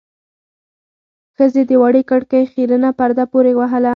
ښځې 1.35 1.61
د 1.69 1.71
وړې 1.81 2.03
کړکۍ 2.09 2.43
خيرنه 2.51 2.89
پرده 2.99 3.25
پورې 3.31 3.51
وهله. 3.59 3.89